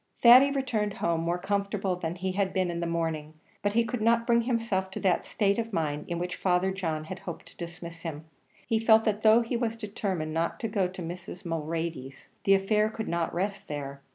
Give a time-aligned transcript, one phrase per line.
[0.23, 4.01] Thady returned home more comfortable than he had been in the morning, but he could
[4.01, 7.57] not bring himself to that state of mind in which Father John had hoped to
[7.57, 8.25] dismiss him.
[8.65, 11.45] He felt, that though he was determined not to go to Mrs.
[11.45, 14.01] Mulready's, the affair could not rest there.